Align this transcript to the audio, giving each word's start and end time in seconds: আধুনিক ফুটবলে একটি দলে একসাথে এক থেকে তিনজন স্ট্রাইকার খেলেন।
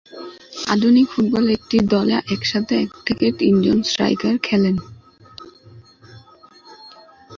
আধুনিক 0.67 1.05
ফুটবলে 1.11 1.51
একটি 1.53 1.77
দলে 1.93 2.15
একসাথে 2.27 2.73
এক 2.75 2.91
থেকে 3.05 3.25
তিনজন 3.31 3.77
স্ট্রাইকার 3.83 4.35
খেলেন। 4.43 4.75